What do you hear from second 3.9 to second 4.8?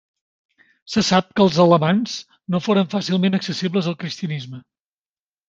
al cristianisme.